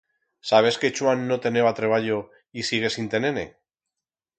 [0.51, 2.17] Sabes que Chuan no teneba treballo
[2.51, 3.45] y sigue sin tener-ne?